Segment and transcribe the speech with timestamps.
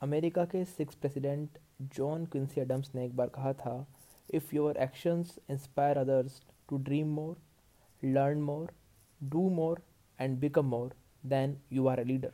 [0.00, 1.58] America के six president
[1.96, 3.74] John Quincy Adams ने एक बार कहा था
[4.34, 7.36] if your actions inspire others to dream more
[8.02, 8.70] learn more
[9.20, 9.82] do more
[10.18, 10.94] and become more
[11.26, 12.32] then you are a leader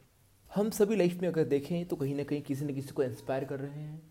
[0.51, 3.45] हम सभी life में अगर देखें तो कहीं ना कहीं किसी न किसी को इंस्पायर
[3.45, 4.03] कर रहे हैं,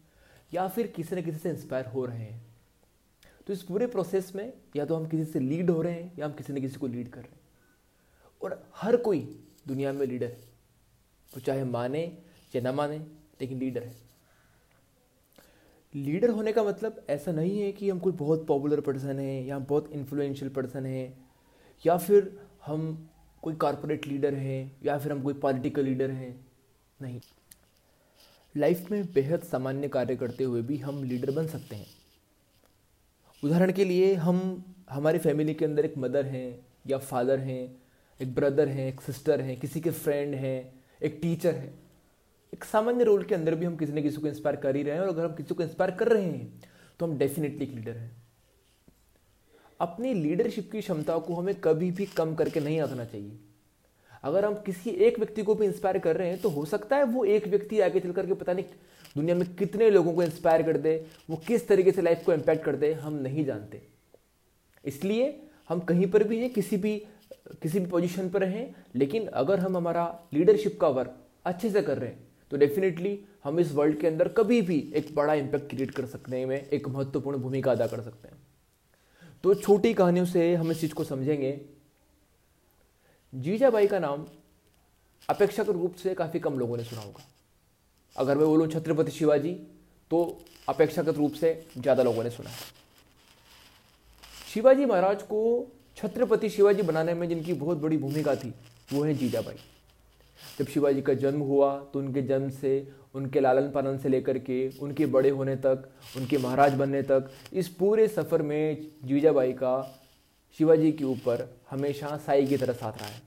[0.53, 2.45] या फिर किसी न किसी से इंस्पायर हो रहे हैं।
[3.47, 6.25] तो इस पूरे प्रोसेस में या तो हम किसी से लीड हो रहे हैं, या
[6.25, 7.39] हम किसी न किसी को लीड कर रहे हैं।
[8.41, 9.19] और हर कोई
[9.67, 10.53] दुनिया में लीडर है
[11.31, 12.03] वो चाहे माने
[12.55, 12.97] या ना माने
[13.41, 13.95] लेकिन लीडर है।
[15.95, 19.59] लीडर होने का मतलब ऐसा नहीं है कि हम कोई बहुत पॉपुलर पर्सन है, या
[19.59, 21.17] बहुत इन्फ्लुएंशियल पर्सन है,
[21.85, 23.09] या फिर हम
[23.41, 26.45] कोई कॉरपोरेट लीडर हैं, या फिर हम कोई पॉलिटिकल लीडर हैं।
[27.01, 27.21] नहीं।
[28.57, 31.87] लाइफ में बेहद सामान्य कार्य करते हुए भी हम लीडर बन सकते हैं।
[33.43, 37.81] उदाहरण के लिए हम, हमारी फैमिली के अंदर एक मदर हैं, या फादर हैं,
[38.21, 41.84] एक ब्रदर हैं, एक सिस्टर हैं, किसी के फ्रेंड हैं, एक टीचर है।
[42.55, 44.93] एक सामान्य रोल के अंदर भी हम किसी न किसी को इंस्पायर कर ही रहे
[44.95, 46.61] हैं और अगर हम किसी को इंस्पायर कर रहे हैं
[46.99, 48.11] तो हम डेफिनेटली एक लीडर हैं।
[49.79, 53.37] अपनी लीडरशिप की क्षमता को हमें कभी भी कम करके नहीं आना चाहिए।
[54.23, 57.03] अगर हम किसी एक व्यक्ति को भी इंस्पायर कर रहे हैं तो हो सकता है
[57.05, 58.65] वो एक व्यक्ति आगे चल करके पता नहीं
[59.15, 60.95] दुनिया में कितने लोगों को इंस्पायर कर दे,
[61.29, 63.81] वो किस तरीके से लाइफ को इम्पैक्ट कर दे, हम नहीं जानते।
[64.85, 66.97] इसलिए हम कहीं पर भी हैं, किसी भी
[67.61, 71.97] किसी भी पोजीशन पर हैं, लेकिन अगर हम हमारा लीडरशिप का वर्क अच्छे से कर
[71.97, 75.91] रहे हैं तो डेफिनेटली हम इस वर्ल्ड के अंदर कभी भी एक बड़ा इम्पैक्ट क्रिएट
[75.91, 78.37] कर सकने में एक महत्वपूर्ण भूमिका अदा कर सकते हैं।
[79.43, 81.59] तो छोटी कहानियों से हम इस चीज़ को समझेंगे।
[83.33, 84.25] जीजाबाई का नाम
[85.29, 87.23] अपेक्षाकृत रूप से काफ़ी कम लोगों ने सुना होगा।
[88.15, 89.53] अगर मैं बोलूँ छत्रपति शिवाजी
[90.11, 90.23] तो
[90.69, 92.73] अपेक्षाकृत रूप से ज़्यादा लोगों ने सुना है।
[94.53, 95.41] शिवाजी महाराज को
[95.97, 98.53] छत्रपति शिवाजी बनाने में जिनकी बहुत बड़ी भूमिका थी,
[98.93, 99.55] वो है जीजाबाई
[100.59, 104.67] जब शिवाजी का जन्म हुआ तो उनके जन्म से, उनके लालन पालन से लेकर के,
[104.79, 110.01] उनके बड़े होने तक, उनके महाराज बनने तक, इस पूरे सफ़र में जीजाबाई का
[110.59, 113.21] शिवाजी के ऊपर हमेशा साई की तरह साथ रहा है।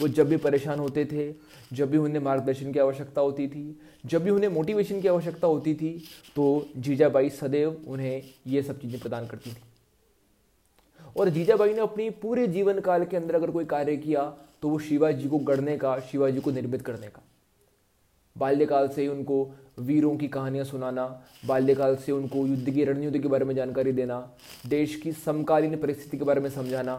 [0.00, 1.32] वो जब भी परेशान होते थे,
[1.72, 5.74] जब भी उन्हें मार्गदर्शन की आवश्यकता होती थी, जब भी उन्हें मोटिवेशन की आवश्यकता होती
[5.74, 5.90] थी
[6.36, 9.62] तो जीजाबाई सदैव उन्हें ये सब चीज़ें प्रदान करती थी।
[11.16, 14.22] और जीजाबाई ने अपनी पूरे जीवन काल के अंदर अगर कोई कार्य किया
[14.62, 17.22] तो वो शिवाजी को गढ़ने का, शिवाजी को निर्मित करने का।
[18.36, 21.04] बाल्यकाल से ही उनको वीरों की कहानियाँ सुनाना,
[21.46, 24.30] बाल्यकाल से उनको युद्ध की रणनीति के बारे में जानकारी देना,
[24.66, 26.94] देश की समकालीन परिस्थिति के बारे में समझाना,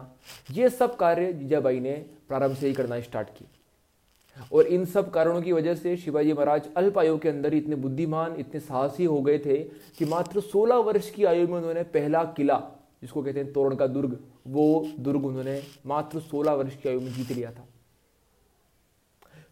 [0.52, 1.92] ये सब कार्य जीजाबाई ने
[2.28, 6.68] प्रारंभ से ही करना स्टार्ट किया और इन सब कारणों की वजह से शिवाजी महाराज
[6.76, 9.58] अल्प आयु के अंदर इतने बुद्धिमान, इतने साहसी हो गए थे
[9.98, 12.62] कि मात्र 16 वर्ष की आयु में उन्होंने पहला किला
[13.04, 17.12] जिसको कहते हैं तोरण का दुर्ग, वो दुर्ग उन्होंने मात्र 16 वर्ष की आयु में
[17.12, 17.66] जीत लिया था।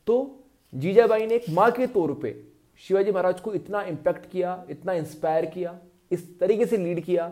[0.06, 0.14] तो
[0.72, 2.34] जीजाबाई ने एक माँ के तौर पे
[2.80, 5.78] शिवाजी महाराज को इतना इम्पैक्ट किया, इतना इंस्पायर किया,
[6.10, 7.28] इस तरीके से लीड किया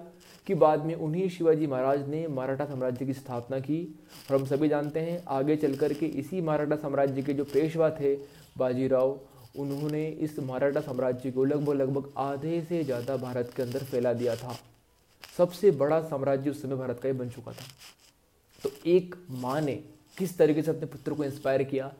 [0.46, 3.82] कि बाद में उन्हीं शिवाजी महाराज ने मराठा साम्राज्य की स्थापना की।
[4.30, 8.14] और हम सभी जानते हैं, आगे चल के इसी मराठा साम्राज्य के जो पेशवा थे,
[8.58, 9.18] बाजीराव,
[9.58, 14.34] उन्होंने इस मराठा साम्राज्य को लगभग लगभग आधे से ज़्यादा भारत के अंदर फैला दिया
[14.36, 14.56] था।
[15.40, 17.64] सबसे बड़ा साम्राज्य उस समय भारत का ही बन चुका था।
[18.62, 19.74] तो एक माँ ने
[20.18, 21.92] किस तरीके से अपने पुत्र को इंस्पायर किया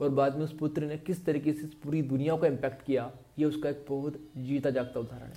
[0.00, 3.44] और बाद में उस पुत्र ने किस तरीके से पूरी दुनिया को इम्पैक्ट किया, ये
[3.44, 5.36] उसका एक बहुत जीता जागता उदाहरण है।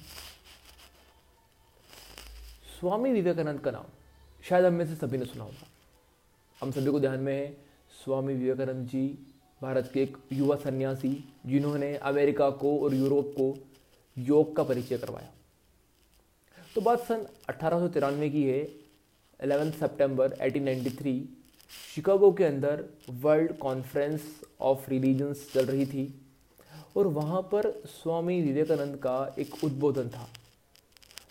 [2.80, 3.86] स्वामी विवेकानंद का नाम
[4.44, 5.68] शायद हम में से सभी ने सुना होगा।
[6.62, 7.52] हम सभी को ध्यान में है,
[8.04, 9.08] स्वामी विवेकानंद जी
[9.62, 11.14] भारत के एक युवा सन्यासी,
[11.46, 13.54] जिन्होंने अमेरिका को और यूरोप को
[14.18, 15.30] योग का परिचय करवाया।
[16.76, 17.88] तो बात सन अठारह
[18.30, 18.60] की है
[19.40, 21.16] 11 सितंबर 1893
[21.96, 22.84] शिकागो के अंदर
[23.24, 24.22] वर्ल्ड कॉन्फ्रेंस
[24.62, 26.06] ऑफ़ रिलीजन्स चल रही थी
[26.98, 30.28] और वहाँ पर स्वामी विवेकानंद का एक उद्बोधन था।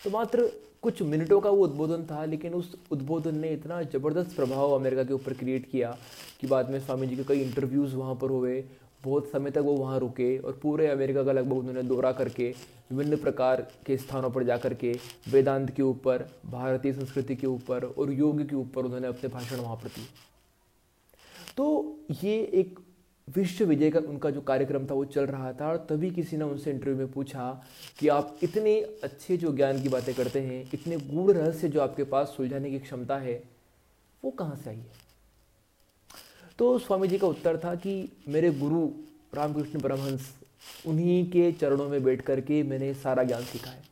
[0.04, 0.50] तो मात्र
[0.82, 5.14] कुछ मिनटों का वो उद्बोधन था, लेकिन उस उद्बोधन ने इतना ज़बरदस्त प्रभाव अमेरिका के
[5.14, 5.96] ऊपर क्रिएट किया
[6.40, 8.60] कि बाद में स्वामी जी के कई इंटरव्यूज़ वहाँ पर हुए
[9.04, 12.48] बहुत समय तक वो वहाँ रुके और पूरे अमेरिका का लगभग उन्होंने दौरा करके
[12.90, 14.92] विभिन्न प्रकार के स्थानों पर जा कर के
[15.28, 19.76] वेदांत के ऊपर, भारतीय संस्कृति के ऊपर और योग के ऊपर उन्होंने अपने भाषण वहाँ
[19.76, 20.04] पर दिए।
[21.56, 22.78] तो ये एक
[23.28, 26.44] विश्व विजय का उनका जो कार्यक्रम था वो चल रहा था और तभी किसी ने
[26.44, 27.50] उनसे इंटरव्यू में पूछा
[27.98, 32.04] कि आप इतने अच्छे जो ज्ञान की बातें करते हैं, इतने गूढ़ रहस्य जो आपके
[32.04, 33.42] पास सुलझाने की क्षमता है,
[34.22, 35.09] वो कहाँ से आई है?
[36.60, 37.92] तो स्वामी जी का उत्तर था कि
[38.28, 38.80] मेरे गुरु
[39.34, 40.28] रामकृष्ण परमहंस
[40.86, 43.82] उन्हीं के चरणों में बैठ करके मैंने सारा ज्ञान सीखा है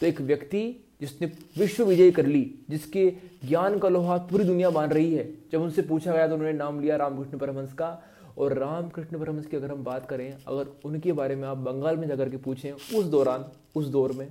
[0.00, 0.62] तो एक व्यक्ति
[1.00, 1.26] जिसने
[1.58, 3.04] विश्व विजय कर ली, जिसके
[3.44, 6.80] ज्ञान का लोहा पूरी दुनिया मान रही है, जब उनसे पूछा गया तो उन्होंने नाम
[6.80, 7.90] लिया रामकृष्ण परमहंस का।
[8.38, 12.08] और रामकृष्ण परमहंस की अगर हम बात करें, अगर उनके बारे में आप बंगाल में
[12.08, 13.44] जाकर के पूछें, उस दौरान,
[13.74, 14.28] उस दौर में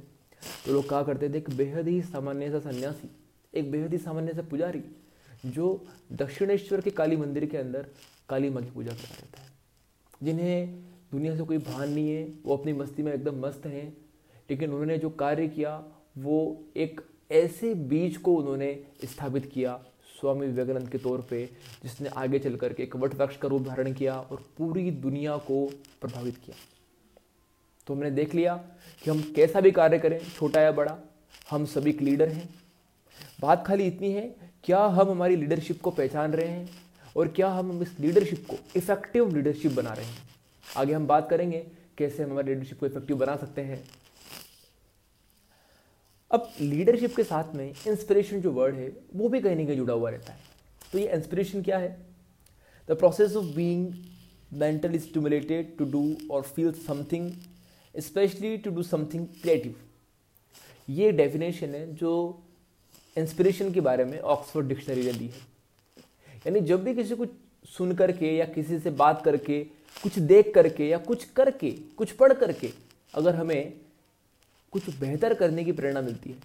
[0.66, 3.10] तो लोग कहा करते थे एक बेहद ही सामान्य सा सन्यासी,
[3.54, 4.84] एक बेहद ही सामान्य सा पुजारी
[5.46, 7.88] जो दक्षिणेश्वर के काली मंदिर के अंदर
[8.30, 9.54] काली माँ की पूजा करा रहता है
[10.24, 13.98] जिन्हें दुनिया से कोई भान नहीं है, वो अपनी मस्ती में एकदम मस्त हैं,
[14.50, 15.84] लेकिन उन्होंने जो कार्य किया,
[16.18, 17.02] वो एक
[17.32, 19.80] ऐसे बीज को उन्होंने स्थापित किया
[20.20, 21.46] स्वामी विवेकानंद के तौर पे,
[21.84, 25.66] जिसने आगे चल करके एक वट वृक्ष का रूप धारण किया और पूरी दुनिया को
[26.02, 26.56] प्रभावित किया।
[27.88, 28.56] तो हमने देख लिया
[29.04, 30.98] कि हम कैसा भी कार्य करें, छोटा या बड़ा,
[31.50, 32.50] हम सभी एक लीडर हैं।
[33.42, 34.36] बात खाली इतनी है
[34.66, 36.70] क्या हम हमारी लीडरशिप को पहचान रहे हैं?
[37.18, 40.18] और क्या हम इस लीडरशिप को इफ़ेक्टिव लीडरशिप बना रहे हैं?
[40.78, 41.68] आगे हम बात करेंगे
[41.98, 43.84] कैसे हम हमारी लीडरशिप को इफ़ेक्टिव बना सकते हैं।
[46.32, 49.94] अब लीडरशिप के साथ में इंस्पिरेशन जो वर्ड है, वो भी कहीं ना कहीं जुड़ा
[49.94, 50.40] हुआ रहता है।
[50.92, 51.98] तो ये इंस्पिरेशन क्या है?
[52.90, 53.94] The process of being
[54.54, 57.32] mentally stimulated to do और feel something
[57.96, 59.76] specially to do something creative
[60.90, 62.42] ये डेफिनेशन है जो
[63.16, 65.40] इंस्पिरेशन के बारे में ऑक्सफोर्ड डिक्शनरी ने दी है।
[66.46, 67.26] यानी जब भी किसी को
[67.68, 69.64] सुन करके या किसी से बात करके,
[70.04, 72.72] कुछ देख करके या कुछ करके, कुछ पढ़ करके
[73.14, 73.74] अगर हमें
[74.74, 76.38] कुछ बेहतर करने की प्रेरणा मिलती है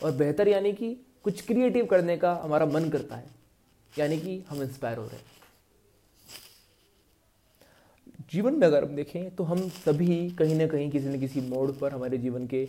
[0.00, 0.94] और बेहतर यानी कि
[1.24, 3.26] कुछ क्रिएटिव करने का हमारा मन करता है,
[3.92, 5.24] यानी कि हम इंस्पायर हो रहे हैं।
[8.32, 11.70] जीवन में अगर हम देखें तो हम सभी कहीं ना कहीं किसी न किसी मोड़
[11.70, 12.64] पर हमारे जीवन के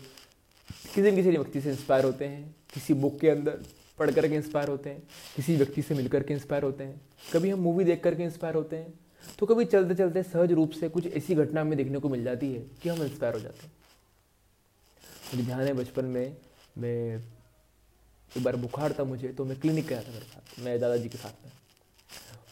[0.68, 2.56] किसी न किसी व्यक्ति से इंस्पायर होते हैं?
[2.74, 3.60] किसी बुक के अंदर
[4.00, 5.04] पढ़ करके इंस्पायर होते हैं?
[5.36, 7.02] किसी व्यक्ति से मिलकर के इंस्पायर होते हैं?
[7.34, 8.94] कभी हम मूवी देख करके इंस्पायर होते हैं?
[9.40, 12.54] तो कभी चलते चलते सहज रूप से कुछ ऐसी घटना हमें देखने को मिल जाती
[12.54, 13.72] है कि हम इंस्पायर हो जाते हैं।
[15.34, 16.38] मुझे ध्यान है बचपन में
[16.78, 17.18] मैं
[18.38, 21.18] एक बार बुखार था मुझे तो मैं क्लिनिक गया था मेरे साथ, मैं दादाजी के
[21.18, 21.52] साथ में।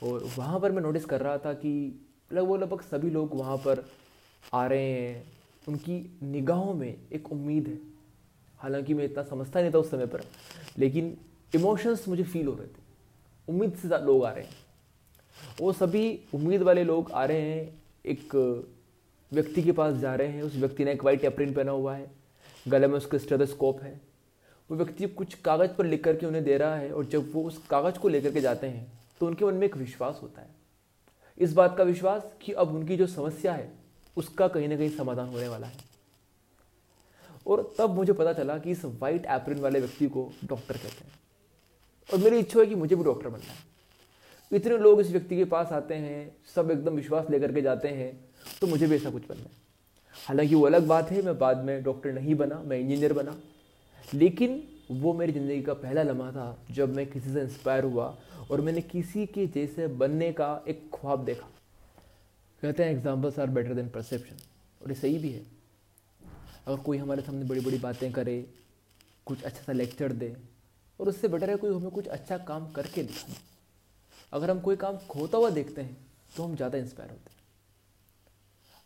[0.04, 2.02] और वहाँ पर मैं नोटिस कर रहा था कि
[2.34, 3.86] लगभग लगभग सभी लोग वहाँ पर
[4.54, 5.24] आ रहे हैं।
[5.68, 7.95] उनकी निगाहों में एक उम्मीद है।
[8.60, 10.24] हालाँकि मैं इतना समझता नहीं था उस समय पर,
[10.78, 11.18] लेकिन
[11.56, 12.84] इमोशंस मुझे फील हो रहे थे।
[13.48, 14.56] उम्मीद से लोग आ रहे हैं।
[15.60, 18.36] वो सभी उम्मीद वाले लोग आ रहे हैं, एक
[19.32, 22.12] व्यक्ति के पास जा रहे हैं, उस व्यक्ति ने एक वाइट एप्रिन पहना हुआ है,
[22.68, 24.00] गले में उसका स्टेथोस्कोप है।
[24.70, 27.58] वो व्यक्ति कुछ कागज़ पर लिख करके उन्हें दे रहा है और जब वो उस
[27.70, 28.88] कागज़ को लेकर के जाते हैं
[29.20, 30.48] तो उनके मन में एक विश्वास होता है।
[31.38, 33.72] इस बात का विश्वास कि अब उनकी जो समस्या है,
[34.18, 35.78] उसका कहीं ना कहीं समाधान होने वाला है।
[37.46, 41.14] और तब मुझे पता चला कि इस वाइट एप्रिन वाले व्यक्ति को डॉक्टर कहते हैं।
[42.10, 43.74] और मेरी इच्छा है कि मुझे भी डॉक्टर बनना है।
[44.52, 48.12] इतने लोग इस व्यक्ति के पास आते हैं, सब एकदम विश्वास लेकर के जाते हैं
[48.62, 49.64] तो मुझे भी ऐसा कुछ बनना है।
[50.16, 53.36] हालाँकि वो अलग बात है, मैं बाद में डॉक्टर नहीं बना, मैं इंजीनियर बना।
[54.14, 58.16] लेकिन वो मेरी ज़िंदगी का पहला लम्हा था जब मैं किसी से इंस्पायर हुआ
[58.52, 61.48] और मैंने किसी के जैसे बनने का एक ख्वाब देखा।
[62.64, 64.36] कहते हैं examples are better than perception
[64.82, 65.42] और ये सही भी है।
[66.68, 68.46] अगर कोई हमारे सामने बड़ी बड़ी बातें करे,
[69.26, 70.36] कुछ अच्छा सा लेक्चर दे,
[71.00, 73.34] और उससे बेटर है कोई हमें कुछ अच्छा काम करके दिखा
[74.34, 75.98] अगर हम कोई काम खोता हुआ देखते हैं
[76.36, 77.44] तो हम ज़्यादा इंस्पायर होते हैं।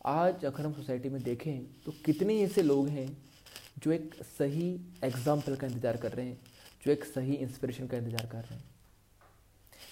[0.08, 3.08] आज अगर हम सोसाइटी में देखें तो कितने ऐसे लोग हैं,
[3.78, 4.70] जो एक सही
[5.04, 6.38] एग्ज़ाम्पल का इंतज़ार कर रहे हैं,
[6.84, 8.64] जो एक सही इंस्पिरेशन का इंतज़ार कर रहे हैं।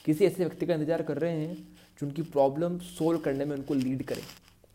[0.05, 3.73] किसी ऐसे व्यक्ति का इंतज़ार कर रहे हैं, जो उनकी प्रॉब्लम सोल्व करने में उनको
[3.75, 4.23] लीड करें,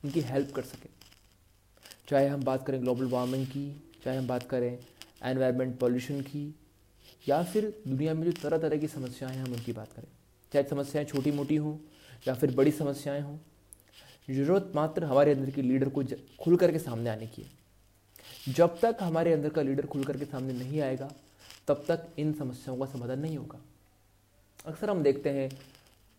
[0.05, 0.89] उनकी हेल्प कर सके।
[2.13, 4.79] चाहे हम बात करें ग्लोबल वार्मिंग की, चाहे हम बात करें
[5.23, 6.55] एनवायरनमेंट पॉल्यूशन की,
[7.29, 10.09] या फिर दुनिया में जो तरह तरह की समस्याएँ हैं, हम उनकी बात करें।
[10.53, 11.79] चाहे समस्याएँ छोटी मोटी हों,
[12.29, 13.39] या फिर बड़ी समस्याएँ हों,
[14.31, 16.05] ज़रूरत मात्र हमारे अंदर की लीडर को
[16.41, 17.51] खुल करके सामने आने की है।
[18.53, 21.13] जब तक हमारे अंदर का लीडर खुल करके सामने नहीं आएगा,
[21.69, 23.59] तब तक इन समस्याओं का समाधान नहीं होगा।
[24.67, 25.51] अक्सर हम देखते हैं,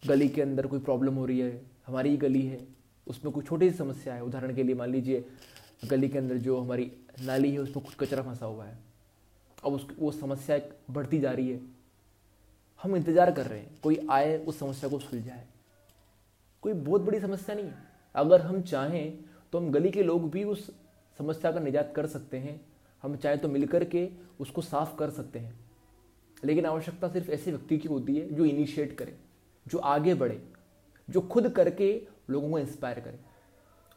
[0.08, 2.68] गली के अंदर कोई प्रॉब्लम हो रही है, हमारी ही गली है,
[3.08, 5.26] उसमें कोई छोटी सी समस्या है, उदाहरण के लिए मान लीजिए
[5.84, 8.78] गली के अंदर जो हमारी नाली है, उसमें कुछ कचरा फंसा हुआ है।
[9.66, 10.60] अब उस वो समस्या
[10.92, 11.60] बढ़ती जा रही है।
[12.84, 15.46] हम इंतज़ार कर रहे हैं, कोई आए, उस समस्या को सुलझाए।
[16.64, 17.76] कोई बहुत बड़ी समस्या नहीं है।
[18.16, 19.18] अगर हम चाहें
[19.52, 20.70] तो हम गली के लोग भी उस
[21.20, 22.60] समस्या का निजात कर सकते हैं।
[23.04, 24.08] हम चाहें तो मिलकर के
[24.40, 25.60] उसको साफ़ कर सकते हैं।
[26.44, 29.18] लेकिन आवश्यकता सिर्फ़ ऐसे व्यक्ति की होती है, जो इनिशिएट करे,
[29.68, 30.42] जो आगे बढ़े,
[31.10, 33.20] जो खुद करके लोगों को इंस्पायर करे।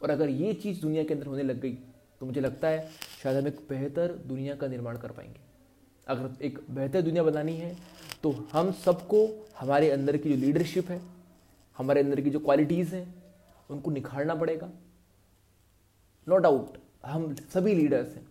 [0.01, 1.73] और अगर ये चीज़ दुनिया के अंदर होने लग गई
[2.21, 2.89] तो मुझे लगता है
[3.23, 5.39] शायद हम एक बेहतर दुनिया का निर्माण कर पाएँगे।
[6.07, 7.75] अगर एक बेहतर दुनिया बनानी है
[8.23, 9.27] तो हम सबको
[9.59, 11.01] हमारे अंदर की जो लीडरशिप है,
[11.77, 13.13] हमारे अंदर की जो क्वालिटीज़ हैं,
[13.69, 14.69] उनको निखारना पड़ेगा।
[16.27, 18.25] नो डाउट हम सभी लीडर्स हैं,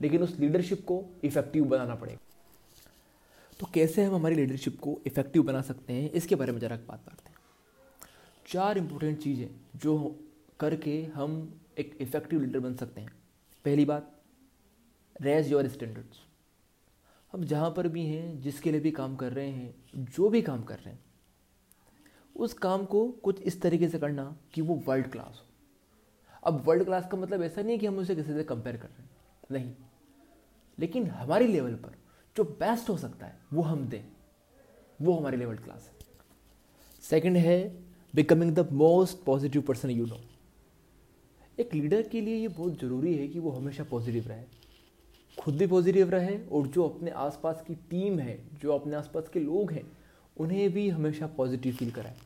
[0.00, 2.18] लेकिन उस लीडरशिप को इफ़ेक्टिव बनाना पड़ेगा।
[3.60, 7.04] तो कैसे हम हमारी लीडरशिप को इफ़ेक्टिव बना सकते हैं, इसके बारे में ज़रा बात
[7.04, 7.36] करते हैं।
[8.48, 9.96] चार इंपॉर्टेंट चीज़ें जो
[10.60, 13.10] करके हम एक इफ़ेक्टिव लीडर बन सकते हैं।
[13.64, 14.22] पहली बात
[15.20, 16.16] रेज योर स्टैंडर्ड्स
[17.32, 20.62] हम जहाँ पर भी हैं, जिसके लिए भी काम कर रहे हैं, जो भी काम
[20.62, 21.04] कर रहे हैं,
[22.36, 25.46] उस काम को कुछ इस तरीके से करना कि वो वर्ल्ड क्लास हो।
[26.44, 28.88] अब वर्ल्ड क्लास का मतलब ऐसा नहीं है कि हम उसे किसी से कंपेयर कर
[28.88, 29.10] रहे हैं।
[29.50, 29.74] नहीं।
[30.78, 31.96] लेकिन हमारी लेवल पर
[32.36, 34.04] जो बेस्ट हो सकता है, वो हम दें।
[35.02, 35.94] वो हमारी लेवल क्लास है।
[37.02, 37.84] सेकंड है
[38.14, 40.20] becoming the most positive person you know
[41.58, 44.44] एक लीडर के लिए ये बहुत ज़रूरी है कि वो हमेशा पॉजिटिव रहे।
[45.38, 49.40] खुद भी पॉजिटिव रहे और जो अपने आसपास की टीम है, जो अपने आसपास के
[49.40, 49.86] लोग हैं,
[50.36, 52.16] उन्हें भी हमेशा पॉजिटिव फील कराए।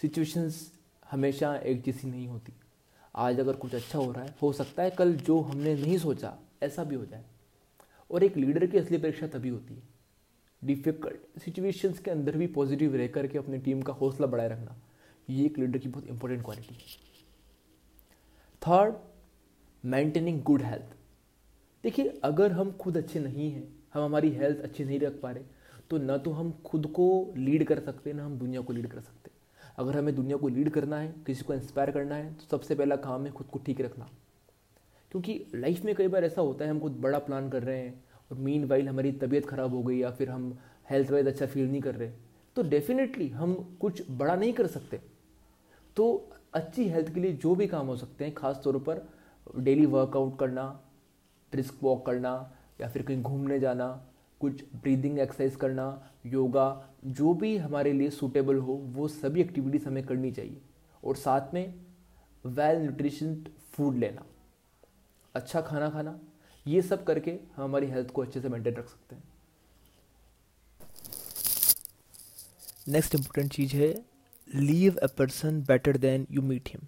[0.00, 0.72] सिचुएशंस
[1.10, 2.52] हमेशा एक जैसी नहीं होती।
[3.14, 6.36] आज अगर कुछ अच्छा हो रहा है, हो सकता है कल जो हमने नहीं सोचा,
[6.62, 7.24] ऐसा भी हो जाए।
[8.10, 9.82] और एक लीडर की असली परीक्षा तभी होती है।
[10.62, 14.76] डिफ़िकल्ट सिचुएशंस के अंदर भी पॉजिटिव रह करके अपनी टीम का हौसला बढ़ाए रखना,
[15.30, 17.12] ये एक लीडर की बहुत इंपॉर्टेंट क्वालिटी है।
[18.64, 18.94] थर्ड
[19.84, 20.94] मेंटेनिंग गुड हेल्थ
[21.84, 25.44] देखिए, अगर हम खुद अच्छे नहीं हैं, हम हमारी हेल्थ अच्छी नहीं रख पा रहे
[25.90, 29.00] तो न तो हम खुद को लीड कर सकते, ना हम दुनिया को लीड कर
[29.00, 29.30] सकते।
[29.78, 32.96] अगर हमें दुनिया को लीड करना है, किसी को इंस्पायर करना है तो सबसे पहला
[32.98, 34.08] काम है खुद को ठीक रखना।
[35.12, 38.04] क्योंकि लाइफ में कई बार ऐसा होता है, हम कुछ बड़ा प्लान कर रहे हैं,
[38.30, 40.56] और मीन वाइल हमारी तबीयत ख़राब हो गई या फिर हम
[40.90, 42.10] हेल्थ वाइज अच्छा फील नहीं कर रहे
[42.56, 45.00] तो डेफिनेटली हम कुछ बड़ा नहीं कर सकते।
[45.96, 49.08] तो अच्छी हेल्थ के लिए जो भी काम हो सकते हैं, ख़ास तौर पर
[49.58, 50.64] डेली वर्कआउट करना
[51.52, 53.86] ब्रिस्क वॉक करना, या फिर कहीं घूमने जाना,
[54.40, 60.06] कुछ ब्रीदिंग एक्सरसाइज करना, योगा, जो भी हमारे लिए सूटेबल हो, वो सभी एक्टिविटीज़ हमें
[60.06, 60.60] करनी चाहिए।
[61.04, 61.74] और साथ में
[62.44, 63.34] वेल न्यूट्रिशन
[63.72, 64.24] फ़ूड लेना।
[65.34, 66.18] अच्छा खाना खाना,
[66.66, 69.22] ये सब करके हम हमारी हेल्थ को अच्छे से मेंटेन रख सकते हैं।
[72.88, 74.13] नेक्स्ट इंपॉर्टेंट चीज़ है
[74.48, 76.86] leave a person better than you meet him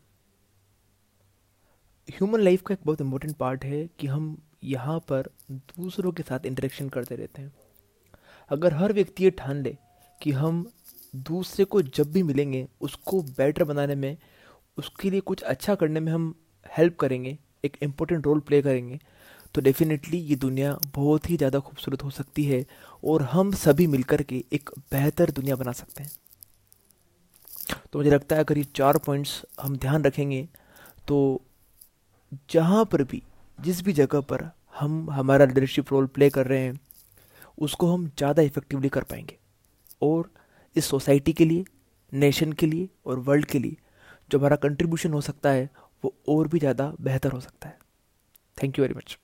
[2.08, 6.46] human life का एक बहुत इंपॉर्टेंट पार्ट है कि हम यहाँ पर दूसरों के साथ
[6.46, 7.52] इंटरेक्शन करते रहते हैं।
[8.50, 9.76] अगर हर व्यक्ति ये ठान ले
[10.20, 10.64] कि हम
[11.28, 14.16] दूसरे को जब भी मिलेंगे, उसको बेटर बनाने में,
[14.78, 16.34] उसके लिए कुछ अच्छा करने में हम
[16.66, 18.98] हेल्प करेंगे, एक इम्पोर्टेंट रोल प्ले करेंगे
[19.54, 22.64] तो डेफिनेटली ये दुनिया बहुत ही ज़्यादा खूबसूरत हो सकती है
[23.02, 26.10] और हम सभी मिलकर के एक बेहतर दुनिया बना सकते हैं।
[27.66, 30.48] तो मुझे लगता है अगर ये चार पॉइंट्स हम ध्यान रखेंगे
[31.08, 31.42] तो
[32.50, 33.22] जहाँ पर भी,
[33.58, 36.78] जिस भी जगह पर हम, हमारा लीडरशिप रोल प्ले कर रहे हैं,
[37.58, 39.36] उसको हम ज़्यादा इफ़ेक्टिवली कर पाएँगे।
[40.02, 40.30] और
[40.76, 41.64] इस सोसाइटी के लिए
[42.12, 43.76] नेशन के लिए और वर्ल्ड के लिए,
[44.30, 45.68] जो हमारा कंट्रीब्यूशन हो सकता है,
[46.04, 47.78] वो और भी ज़्यादा बेहतर हो सकता है।
[48.58, 49.18] Thank you very much